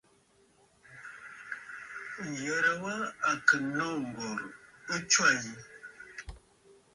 [2.39, 2.93] Ǹyərə wa
[3.29, 4.53] à kɨ̀ nô ŋ̀gòrə̀
[4.93, 5.53] ɨ tswâ yi.